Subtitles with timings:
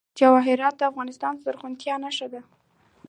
[0.19, 2.41] جواهرات د افغانستان د زرغونتیا نښه ده.